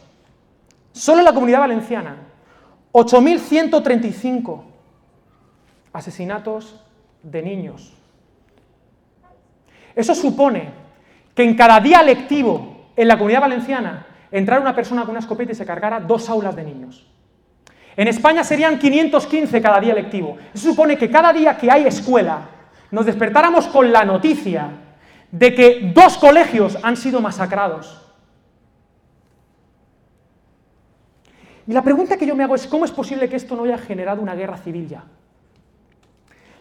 [0.93, 2.17] solo en la comunidad valenciana,
[2.93, 4.63] 8.135
[5.93, 6.85] asesinatos
[7.23, 7.99] de niños
[9.99, 10.71] eso supone
[11.35, 15.53] que en cada día lectivo en la comunidad valenciana entrara una persona con una escopeta
[15.53, 17.07] y se cargara dos aulas de niños.
[17.97, 20.37] En España serían 515 cada día lectivo.
[20.55, 22.49] Eso supone que cada día que hay escuela
[22.91, 24.71] nos despertáramos con la noticia
[25.31, 28.05] de que dos colegios han sido masacrados.
[31.67, 33.77] Y la pregunta que yo me hago es, ¿cómo es posible que esto no haya
[33.77, 35.05] generado una guerra civil ya?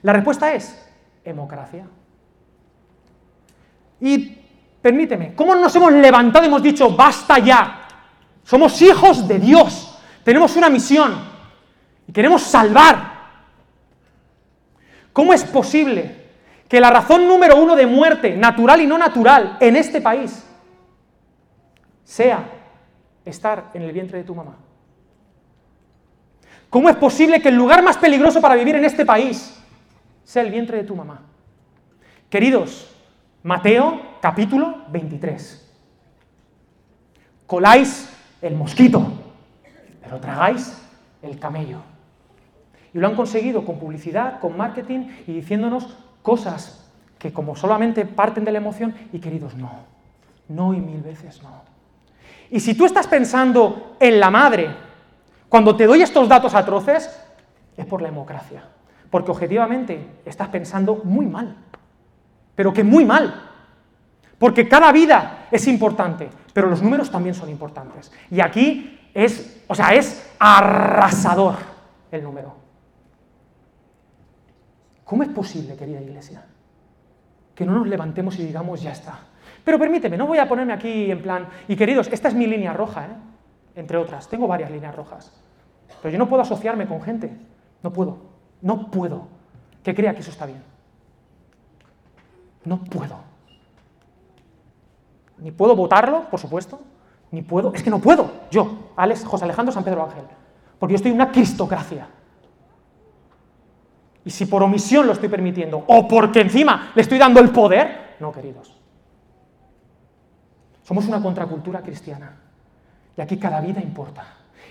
[0.01, 0.85] La respuesta es,
[1.23, 1.85] democracia.
[4.01, 4.37] Y
[4.87, 7.89] permíteme, ¿cómo nos hemos levantado y hemos dicho, basta ya?
[8.41, 11.13] Somos hijos de Dios, tenemos una misión
[12.07, 13.17] y queremos salvar.
[15.11, 16.29] ¿Cómo es posible
[16.69, 20.41] que la razón número uno de muerte, natural y no natural, en este país,
[22.05, 22.49] sea
[23.25, 24.55] estar en el vientre de tu mamá?
[26.69, 29.61] ¿Cómo es posible que el lugar más peligroso para vivir en este país
[30.23, 31.23] sea el vientre de tu mamá?
[32.29, 32.89] Queridos,
[33.43, 35.63] Mateo capítulo 23.
[37.45, 38.09] Coláis
[38.41, 39.05] el mosquito,
[40.01, 40.81] pero tragáis
[41.21, 41.79] el camello.
[42.93, 48.45] Y lo han conseguido con publicidad, con marketing y diciéndonos cosas que como solamente parten
[48.45, 49.71] de la emoción, y queridos, no,
[50.49, 51.63] no y mil veces no.
[52.51, 54.69] Y si tú estás pensando en la madre,
[55.49, 57.09] cuando te doy estos datos atroces,
[57.75, 58.63] es por la democracia.
[59.09, 61.55] Porque objetivamente estás pensando muy mal.
[62.55, 63.46] Pero que muy mal.
[64.37, 68.11] Porque cada vida es importante, pero los números también son importantes.
[68.29, 71.55] Y aquí es, o sea, es arrasador
[72.11, 72.55] el número.
[75.03, 76.43] ¿Cómo es posible, querida iglesia,
[77.55, 79.19] que no nos levantemos y digamos, ya está?
[79.63, 82.73] Pero permíteme, no voy a ponerme aquí en plan, y queridos, esta es mi línea
[82.73, 83.15] roja, ¿eh?
[83.77, 84.27] entre otras.
[84.27, 85.31] Tengo varias líneas rojas.
[86.01, 87.31] Pero yo no puedo asociarme con gente.
[87.83, 88.17] No puedo.
[88.61, 89.27] No puedo.
[89.83, 90.61] Que crea que eso está bien.
[92.65, 93.26] No puedo.
[95.39, 96.79] Ni puedo votarlo, por supuesto.
[97.31, 97.73] Ni puedo.
[97.73, 98.31] Es que no puedo.
[98.49, 100.23] Yo, Alex, José Alejandro San Pedro Ángel.
[100.79, 102.07] Porque yo estoy en una cristocracia.
[104.23, 108.15] Y si por omisión lo estoy permitiendo, o porque encima le estoy dando el poder,
[108.19, 108.75] no, queridos.
[110.83, 112.37] Somos una contracultura cristiana.
[113.17, 114.25] Y aquí cada vida importa.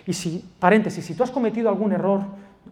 [0.07, 2.23] Y si, paréntesis, si tú has cometido algún error,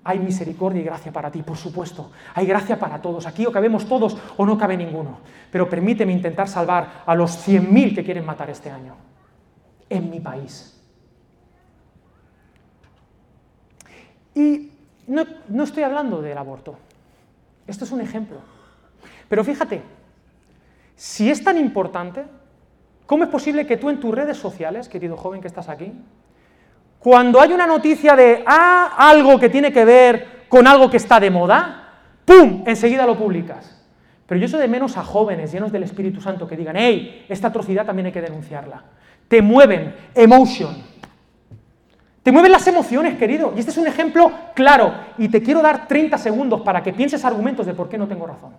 [0.03, 2.11] hay misericordia y gracia para ti, por supuesto.
[2.35, 3.27] Hay gracia para todos.
[3.27, 5.19] Aquí o cabemos todos o no cabe ninguno.
[5.51, 8.97] Pero permíteme intentar salvar a los 100.000 que quieren matar este año.
[9.89, 10.81] En mi país.
[14.35, 14.73] Y
[15.07, 16.77] no, no estoy hablando del aborto.
[17.67, 18.39] Esto es un ejemplo.
[19.29, 19.83] Pero fíjate,
[20.97, 22.25] si es tan importante,
[23.07, 25.93] ¿Cómo es posible que tú en tus redes sociales, querido joven que estás aquí,
[27.05, 31.21] cuando hay una noticia de ah, algo que tiene que ver con algo que está
[31.21, 32.65] de moda, ¡pum!
[32.67, 33.79] enseguida lo publicas?
[34.25, 37.49] Pero yo soy de menos a jóvenes llenos del Espíritu Santo que digan, hey, esta
[37.49, 38.85] atrocidad también hay que denunciarla.
[39.29, 40.83] Te mueven, emotion.
[42.23, 43.53] Te mueven las emociones, querido.
[43.55, 44.95] Y este es un ejemplo claro.
[45.19, 48.27] Y te quiero dar 30 segundos para que pienses argumentos de por qué no tengo
[48.27, 48.55] razón.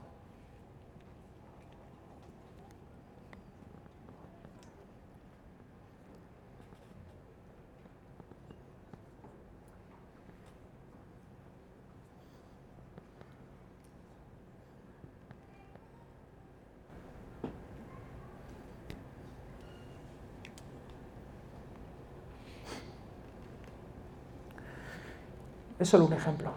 [25.79, 26.51] Es solo un ejemplo.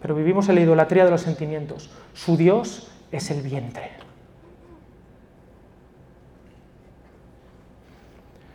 [0.00, 1.90] Pero vivimos en la idolatría de los sentimientos.
[2.14, 3.90] Su Dios es el vientre.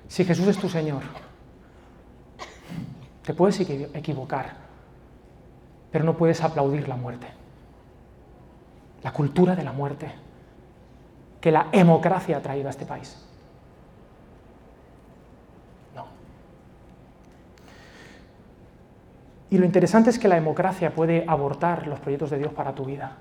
[0.08, 1.04] Si Jesús es tu Señor,
[3.24, 4.56] te puedes equivocar,
[5.90, 7.28] pero no puedes aplaudir la muerte.
[9.04, 10.12] La cultura de la muerte
[11.40, 13.26] que la democracia ha traído a este país.
[19.52, 22.86] Y lo interesante es que la democracia puede abortar los proyectos de Dios para tu
[22.86, 23.18] vida.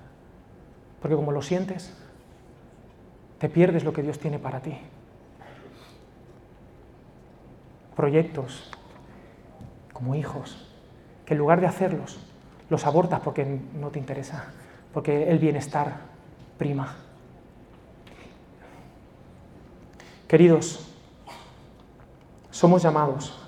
[1.01, 1.93] Porque como lo sientes,
[3.37, 4.77] te pierdes lo que Dios tiene para ti.
[7.97, 8.71] Proyectos
[9.91, 10.69] como hijos,
[11.25, 12.17] que en lugar de hacerlos,
[12.69, 14.53] los abortas porque no te interesa,
[14.93, 15.97] porque el bienestar
[16.57, 16.95] prima.
[20.29, 20.89] Queridos,
[22.51, 23.40] somos llamados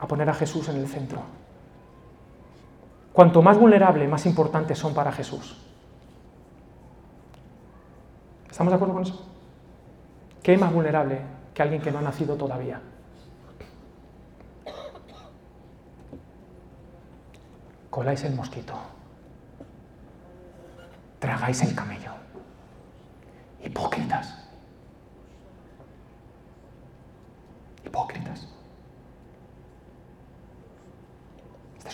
[0.00, 1.20] a poner a Jesús en el centro.
[3.12, 5.56] Cuanto más vulnerable, más importantes son para Jesús.
[8.50, 9.26] ¿Estamos de acuerdo con eso?
[10.42, 11.20] ¿Qué es más vulnerable
[11.52, 12.80] que alguien que no ha nacido todavía?
[17.90, 18.74] Coláis el mosquito.
[21.18, 22.12] Tragáis el camello.
[23.62, 24.49] Hipócritas.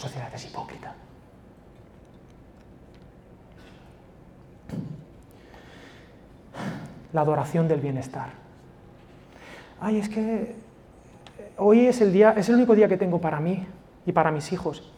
[0.05, 0.95] Eres hipócrita.
[7.13, 8.31] La adoración del bienestar.
[9.81, 10.55] Ay, es que
[11.57, 13.67] hoy es el, día, es el único día que tengo para mí
[14.05, 14.93] y para mis hijos.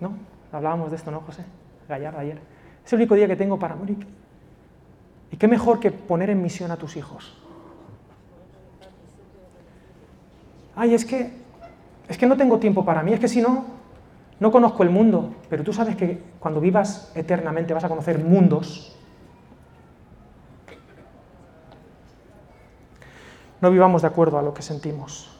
[0.00, 0.12] ¿No?
[0.52, 1.44] Hablábamos de esto, ¿no, José?
[1.88, 2.38] Gallardo ayer.
[2.84, 4.06] Es el único día que tengo para morir.
[5.30, 7.38] ¿Y qué mejor que poner en misión a tus hijos?
[10.74, 11.41] Ay, es que,
[12.08, 13.64] es que no tengo tiempo para mí, es que si no,
[14.40, 15.34] no conozco el mundo.
[15.48, 18.96] Pero tú sabes que cuando vivas eternamente vas a conocer mundos.
[23.60, 25.30] No vivamos de acuerdo a lo que sentimos.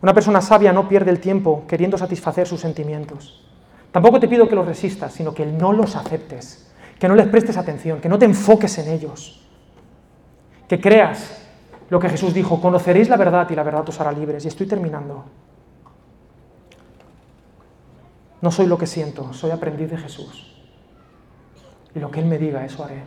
[0.00, 3.44] Una persona sabia no pierde el tiempo queriendo satisfacer sus sentimientos.
[3.90, 7.56] Tampoco te pido que los resistas, sino que no los aceptes, que no les prestes
[7.56, 9.44] atención, que no te enfoques en ellos,
[10.68, 11.48] que creas
[11.90, 14.44] lo que Jesús dijo, conoceréis la verdad y la verdad os hará libres.
[14.44, 15.24] Y estoy terminando.
[18.40, 20.54] No soy lo que siento, soy aprendiz de Jesús.
[21.94, 23.02] Y lo que Él me diga, eso haré.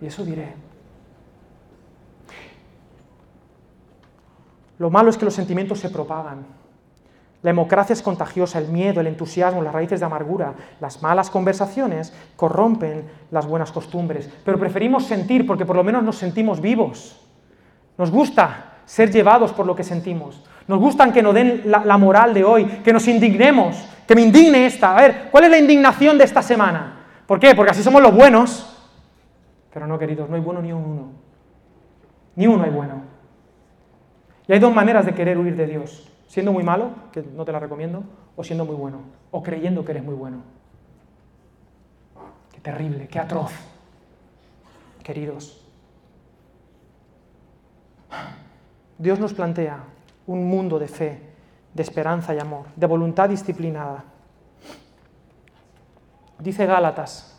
[0.00, 0.54] Y eso diré.
[4.78, 6.46] Lo malo es que los sentimientos se propagan.
[7.42, 12.12] La democracia es contagiosa, el miedo, el entusiasmo, las raíces de amargura, las malas conversaciones
[12.34, 14.28] corrompen las buenas costumbres.
[14.44, 17.20] Pero preferimos sentir porque por lo menos nos sentimos vivos.
[17.98, 20.42] Nos gusta ser llevados por lo que sentimos.
[20.68, 24.66] Nos gustan que nos den la, moral de hoy, que nos indignemos, que me indigne
[24.66, 24.96] esta.
[24.96, 27.04] A ver, ¿cuál es la indignación de esta semana?
[27.26, 27.54] ¿Por qué?
[27.54, 28.72] Porque así somos los buenos.
[29.72, 31.10] Pero no, queridos, no hay bueno ni uno.
[32.34, 33.02] Ni uno hay bueno.
[34.48, 36.10] Y hay dos maneras de querer huir de Dios.
[36.26, 38.02] Siendo muy malo, que no te la recomiendo,
[38.34, 38.98] o siendo muy bueno,
[39.30, 40.38] o creyendo que eres muy bueno.
[42.52, 43.52] Qué terrible, qué atroz.
[45.04, 45.64] Queridos,
[48.98, 49.78] Dios nos plantea
[50.26, 51.20] un mundo de fe,
[51.74, 54.04] de esperanza y amor, de voluntad disciplinada.
[56.38, 57.36] Dice Gálatas,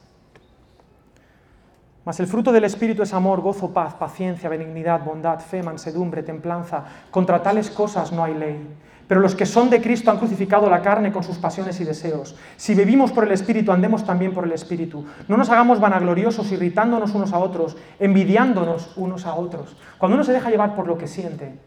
[2.07, 6.85] mas el fruto del Espíritu es amor, gozo, paz, paciencia, benignidad, bondad, fe, mansedumbre, templanza.
[7.11, 8.65] Contra tales cosas no hay ley.
[9.09, 12.37] Pero los que son de Cristo han crucificado la carne con sus pasiones y deseos.
[12.55, 15.05] Si vivimos por el Espíritu, andemos también por el Espíritu.
[15.27, 19.75] No nos hagamos vanagloriosos, irritándonos unos a otros, envidiándonos unos a otros.
[19.97, 21.59] Cuando uno se deja llevar por lo que siente,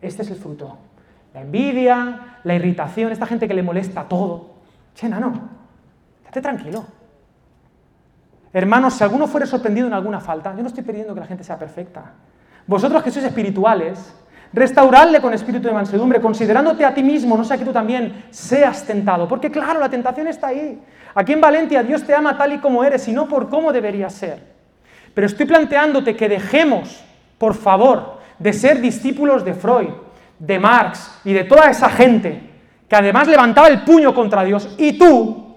[0.00, 0.78] este es el fruto.
[1.34, 4.54] La envidia, la irritación, esta gente que le molesta todo.
[4.94, 5.32] Che, no,
[6.18, 6.84] estate tranquilo.
[8.52, 11.44] Hermanos, si alguno fuere sorprendido en alguna falta, yo no estoy pidiendo que la gente
[11.44, 12.12] sea perfecta.
[12.66, 14.14] Vosotros que sois espirituales,
[14.52, 18.84] Restaurarle con espíritu de mansedumbre, considerándote a ti mismo, no sea que tú también seas
[18.84, 19.28] tentado.
[19.28, 20.80] Porque claro, la tentación está ahí.
[21.14, 24.14] Aquí en Valencia Dios te ama tal y como eres y no por cómo deberías
[24.14, 24.42] ser.
[25.12, 27.04] Pero estoy planteándote que dejemos,
[27.36, 29.88] por favor, de ser discípulos de Freud,
[30.38, 32.48] de Marx y de toda esa gente
[32.88, 35.56] que además levantaba el puño contra Dios y tú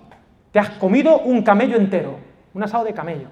[0.51, 2.19] te has comido un camello entero,
[2.53, 3.27] un asado de camello.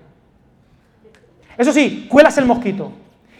[1.57, 2.93] Eso sí, cuelas el mosquito,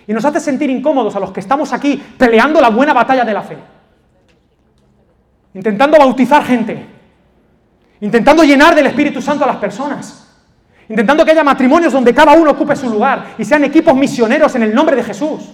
[0.06, 3.34] y nos hace sentir incómodos a los que estamos aquí peleando la buena batalla de
[3.34, 3.58] la fe.
[5.54, 6.86] Intentando bautizar gente.
[8.02, 10.28] Intentando llenar del Espíritu Santo a las personas.
[10.89, 14.63] Intentando que haya matrimonios donde cada uno ocupe su lugar y sean equipos misioneros en
[14.63, 15.52] el nombre de Jesús.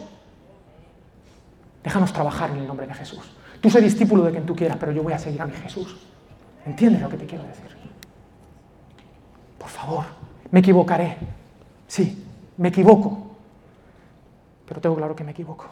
[1.86, 3.22] Déjanos trabajar en el nombre de Jesús.
[3.62, 5.96] Tú sé discípulo de quien tú quieras, pero yo voy a seguir a mi Jesús.
[6.66, 7.66] ¿Entiendes lo que te quiero decir?
[9.58, 10.04] Por favor,
[10.52, 11.16] me equivocaré.
[11.88, 12.26] Sí,
[12.58, 13.26] me equivoco
[14.68, 15.68] pero tengo claro que me equivoco.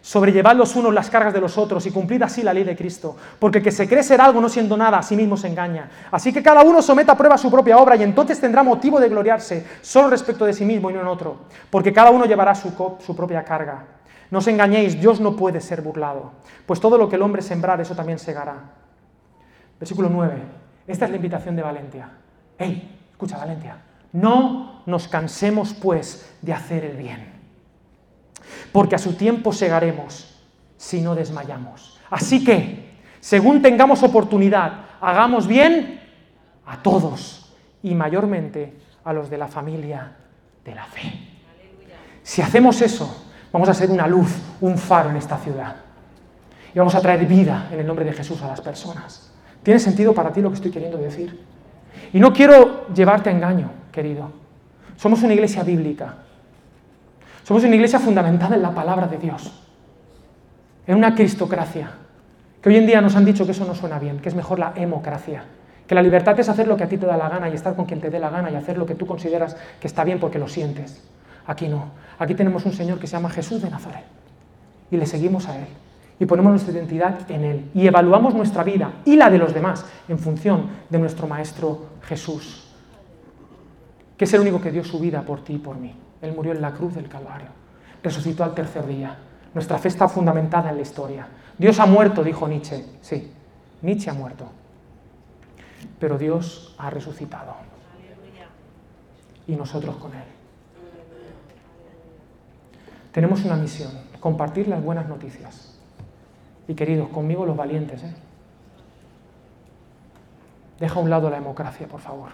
[0.00, 3.16] Sobrellevad los unos las cargas de los otros y cumplid así la ley de Cristo,
[3.38, 5.90] porque que se cree ser algo no siendo nada, a sí mismo se engaña.
[6.10, 9.08] Así que cada uno someta a prueba su propia obra y entonces tendrá motivo de
[9.08, 13.16] gloriarse solo respecto de sí mismo y no en otro, porque cada uno llevará su
[13.16, 13.84] propia carga.
[14.30, 16.32] No os engañéis, Dios no puede ser burlado,
[16.66, 18.74] pues todo lo que el hombre sembrar, eso también segará.
[19.80, 20.42] Versículo 9.
[20.86, 22.10] Esta es la invitación de Valencia.
[22.58, 22.98] ¡Ey!
[23.12, 23.82] Escucha, Valencia.
[24.12, 27.38] No nos cansemos, pues, de hacer el bien
[28.72, 30.34] porque a su tiempo segaremos
[30.76, 31.98] si no desmayamos.
[32.10, 36.00] Así que, según tengamos oportunidad, hagamos bien
[36.66, 37.52] a todos
[37.82, 38.74] y mayormente
[39.04, 40.16] a los de la familia
[40.64, 41.12] de la fe.
[42.22, 45.76] Si hacemos eso, vamos a ser una luz, un faro en esta ciudad.
[46.74, 49.32] Y vamos a traer vida en el nombre de Jesús a las personas.
[49.62, 51.44] ¿Tiene sentido para ti lo que estoy queriendo decir?
[52.12, 54.30] Y no quiero llevarte a engaño, querido.
[54.96, 56.14] Somos una iglesia bíblica.
[57.48, 59.50] Somos una iglesia fundamentada en la palabra de Dios,
[60.86, 61.90] en una cristocracia,
[62.60, 64.58] que hoy en día nos han dicho que eso no suena bien, que es mejor
[64.58, 65.44] la hemocracia,
[65.86, 67.74] que la libertad es hacer lo que a ti te da la gana y estar
[67.74, 70.20] con quien te dé la gana y hacer lo que tú consideras que está bien
[70.20, 71.02] porque lo sientes.
[71.48, 74.04] Aquí no, aquí tenemos un Señor que se llama Jesús de Nazaret
[74.90, 75.66] y le seguimos a Él.
[76.20, 79.86] y ponemos nuestra identidad en Él y evaluamos nuestra vida y la de los demás
[80.08, 82.68] en función de nuestro Maestro Jesús,
[84.16, 85.94] que es el único que dio su vida por ti y por mí.
[86.20, 87.48] Él murió en la cruz del Calvario,
[88.02, 89.16] resucitó al tercer día.
[89.54, 91.28] Nuestra fe está fundamentada en la historia.
[91.56, 92.84] Dios ha muerto, dijo Nietzsche.
[93.00, 93.32] Sí,
[93.80, 94.44] Nietzsche ha muerto.
[95.98, 97.54] Pero Dios ha resucitado.
[99.46, 100.37] Y nosotros con Él.
[103.12, 103.90] Tenemos una misión,
[104.20, 105.78] compartir las buenas noticias.
[106.66, 108.02] Y queridos, conmigo los valientes.
[108.02, 108.14] ¿eh?
[110.78, 112.30] Deja a un lado la democracia, por favor.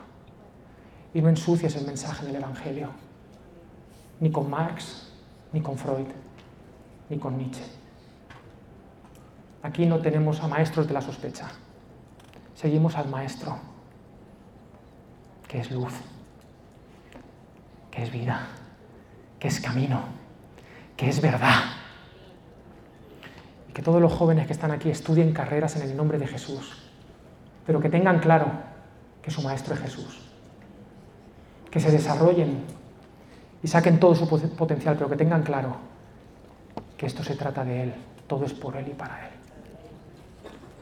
[1.14, 2.91] Y no ensucies el mensaje del Evangelio.
[4.20, 5.12] Ni con Marx,
[5.53, 6.09] ni con Freud,
[7.09, 7.64] ni con Nietzsche.
[9.62, 11.49] Aquí no tenemos a maestros de la sospecha.
[12.55, 13.57] Seguimos al maestro,
[15.49, 15.93] que es luz,
[17.91, 18.49] que es vida,
[19.39, 20.03] que es camino,
[20.97, 21.74] que es verdad
[23.72, 26.82] que todos los jóvenes que están aquí estudien carreras en el nombre de Jesús,
[27.66, 28.47] pero que tengan claro
[29.20, 30.20] que su Maestro es Jesús.
[31.70, 32.62] Que se desarrollen
[33.62, 35.76] y saquen todo su potencial, pero que tengan claro
[36.97, 37.95] que esto se trata de Él,
[38.28, 39.32] todo es por Él y para Él.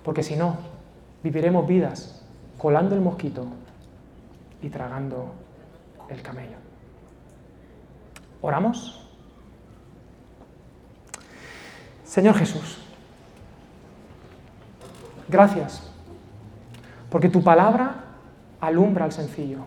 [0.05, 0.59] Porque si no,
[1.23, 2.23] viviremos vidas
[2.59, 3.47] colando el mosquito
[4.61, 5.33] y tragando
[6.09, 6.57] el camello.
[8.43, 9.02] ¿Oramos?
[12.13, 12.77] Señor Jesús,
[15.29, 15.91] gracias,
[17.09, 17.95] porque tu palabra
[18.61, 19.61] alumbra al sencillo.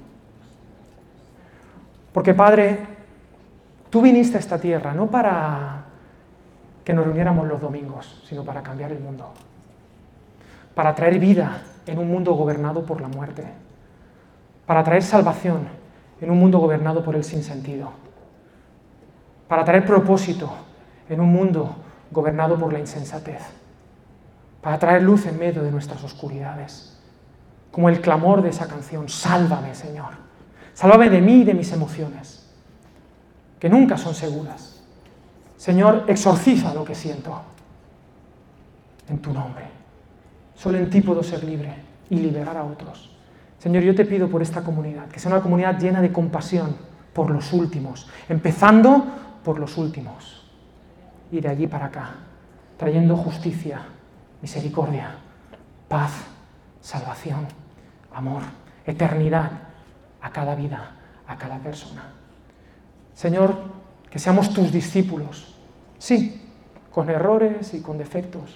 [2.14, 2.86] Porque Padre,
[3.90, 5.86] tú viniste a esta tierra no para
[6.84, 9.34] que nos reuniéramos los domingos, sino para cambiar el mundo,
[10.76, 13.44] para traer vida en un mundo gobernado por la muerte,
[14.68, 15.68] para traer salvación
[16.22, 17.90] en un mundo gobernado por el sinsentido,
[19.48, 20.54] para traer propósito
[21.10, 21.78] en un mundo
[22.16, 23.42] gobernado por la insensatez,
[24.62, 26.98] para traer luz en medio de nuestras oscuridades,
[27.72, 30.14] como el clamor de esa canción, sálvame Señor,
[30.74, 32.50] sálvame de mí y de mis emociones,
[33.60, 34.82] que nunca son seguras.
[35.58, 37.42] Señor, exorciza lo que siento
[39.10, 39.66] en tu nombre.
[40.56, 41.76] Solo en ti puedo ser libre
[42.10, 43.12] y liberar a otros.
[43.60, 46.76] Señor, yo te pido por esta comunidad, que sea una comunidad llena de compasión
[47.14, 49.06] por los últimos, empezando
[49.44, 50.35] por los últimos
[51.32, 52.12] y de allí para acá,
[52.78, 53.82] trayendo justicia,
[54.42, 55.16] misericordia,
[55.88, 56.12] paz,
[56.82, 57.48] salvación,
[58.14, 58.44] amor,
[58.86, 59.52] eternidad
[60.22, 60.92] a cada vida,
[61.28, 62.04] a cada persona.
[63.14, 63.56] Señor,
[64.10, 65.56] que seamos tus discípulos,
[65.98, 66.42] sí,
[66.92, 68.56] con errores y con defectos,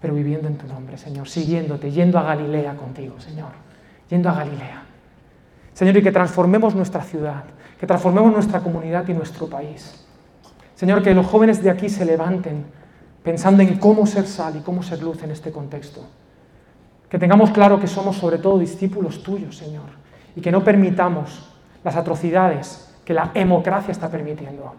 [0.00, 3.52] pero viviendo en tu nombre, Señor, siguiéndote, yendo a Galilea contigo, Señor,
[4.10, 4.82] yendo a Galilea.
[5.72, 7.44] Señor, y que transformemos nuestra ciudad,
[7.78, 10.03] que transformemos nuestra comunidad y nuestro país.
[10.74, 12.64] Señor, que los jóvenes de aquí se levanten
[13.22, 16.04] pensando en cómo ser sal y cómo ser luz en este contexto.
[17.08, 19.86] Que tengamos claro que somos sobre todo discípulos tuyos, Señor,
[20.36, 21.50] y que no permitamos
[21.82, 24.74] las atrocidades que la democracia está permitiendo.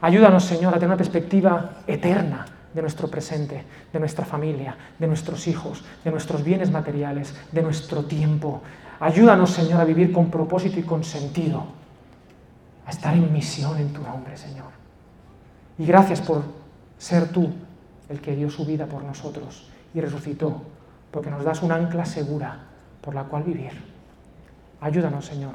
[0.00, 5.46] Ayúdanos, Señor, a tener una perspectiva eterna de nuestro presente, de nuestra familia, de nuestros
[5.46, 8.62] hijos, de nuestros bienes materiales, de nuestro tiempo.
[9.00, 11.64] Ayúdanos, Señor, a vivir con propósito y con sentido,
[12.86, 14.79] a estar en misión en tu nombre, Señor.
[15.80, 16.42] Y gracias por
[16.98, 17.50] ser tú
[18.10, 20.60] el que dio su vida por nosotros y resucitó,
[21.10, 22.66] porque nos das un ancla segura
[23.00, 23.72] por la cual vivir.
[24.82, 25.54] Ayúdanos, Señor.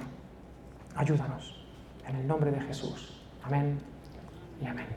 [0.95, 1.63] Ayúdanos.
[2.07, 3.21] En el nombre de Jesús.
[3.43, 3.77] Amén
[4.59, 4.87] y amén.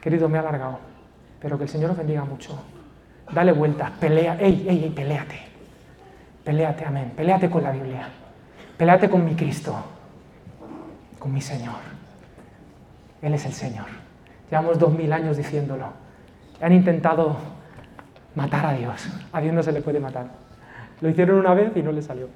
[0.00, 0.78] Querido, me he alargado,
[1.38, 2.58] pero que el Señor os bendiga mucho.
[3.30, 5.38] Dale vueltas, pelea, ey, ey, ey, peleate.
[6.42, 7.12] Peleate, amén.
[7.14, 8.08] Peleate con la Biblia.
[8.78, 9.76] Peleate con mi Cristo,
[11.18, 11.95] con mi Señor.
[13.26, 13.86] Él es el Señor.
[14.48, 15.86] Llevamos dos mil años diciéndolo.
[16.60, 17.36] Han intentado
[18.36, 19.08] matar a Dios.
[19.32, 20.28] A Dios no se le puede matar.
[21.00, 22.28] Lo hicieron una vez y no le salió.